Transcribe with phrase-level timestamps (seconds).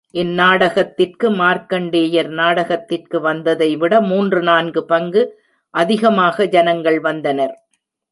[0.13, 5.21] இந் நாடகத்திற்கு, மார்க்கண்டேயர் நாடகத்திற்கு வந்ததைவிட மூன்று நான்கு பங்கு
[5.73, 7.53] அதிகமாக ஜனங்கள் வந்தனர்.